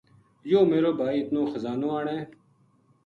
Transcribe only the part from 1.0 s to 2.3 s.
اِتنو خزانو آنے